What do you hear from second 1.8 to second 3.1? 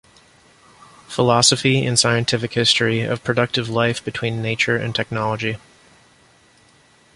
and scientific History